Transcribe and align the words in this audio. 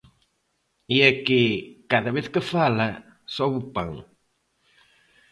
E 0.95 0.97
é 1.09 1.11
que, 1.25 1.43
cada 1.91 2.11
vez 2.15 2.27
que 2.33 2.47
fala, 2.53 2.87
sobe 3.35 3.55
o 3.61 3.63
pan. 3.75 3.91